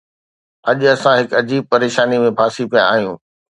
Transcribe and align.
اڄ 0.69 0.79
اسان 0.93 1.15
هڪ 1.19 1.29
عجيب 1.41 1.61
پريشانيءَ 1.71 2.21
۾ 2.27 2.29
ڦاسي 2.39 2.63
پيا 2.71 2.83
آهيون. 2.93 3.15